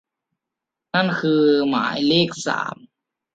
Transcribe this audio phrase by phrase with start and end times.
[0.93, 2.75] นั่นคือหมายเลขสาม